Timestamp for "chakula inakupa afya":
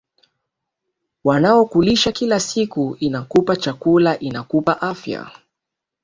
3.55-5.31